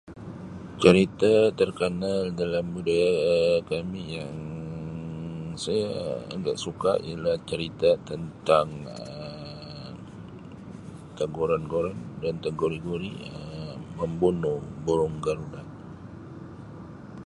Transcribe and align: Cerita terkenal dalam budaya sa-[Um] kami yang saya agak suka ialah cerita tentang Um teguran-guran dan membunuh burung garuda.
Cerita 0.81 1.33
terkenal 1.59 2.19
dalam 2.39 2.65
budaya 2.75 3.13
sa-[Um] 3.13 3.65
kami 3.71 4.03
yang 4.17 4.35
saya 5.63 5.91
agak 6.35 6.57
suka 6.65 6.91
ialah 7.07 7.37
cerita 7.49 7.89
tentang 8.09 8.67
Um 8.95 9.93
teguran-guran 11.19 11.97
dan 12.23 12.35
membunuh 13.99 14.57
burung 14.89 15.17
garuda. 15.25 15.61